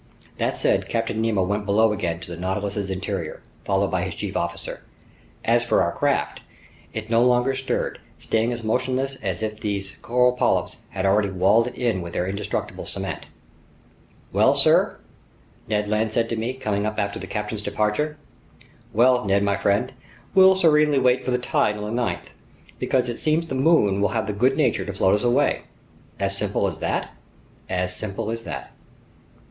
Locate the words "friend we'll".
19.55-20.55